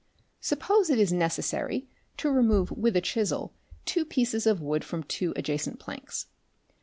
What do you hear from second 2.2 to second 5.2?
remove with a chisel two pieces of wood from